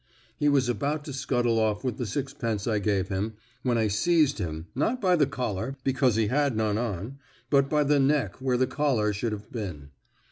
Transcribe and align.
He 0.35 0.49
was 0.49 0.67
about 0.67 1.05
to 1.05 1.13
scuttle 1.13 1.59
off 1.59 1.83
with 1.83 1.97
the 1.97 2.07
sixpence 2.07 2.65
I 2.65 2.79
gave 2.79 3.09
him, 3.09 3.35
when 3.61 3.77
I 3.77 3.87
seized 3.87 4.39
him, 4.39 4.65
not 4.73 4.99
by 4.99 5.15
the 5.15 5.27
collar, 5.27 5.77
because 5.83 6.15
he 6.15 6.25
had 6.25 6.57
none 6.57 6.79
on, 6.79 7.19
but 7.51 7.69
by 7.69 7.83
the 7.83 7.99
neck 7.99 8.41
where 8.41 8.57
the 8.57 8.65
collar 8.65 9.13
should 9.13 9.31
have 9.31 9.51
been. 9.51 9.91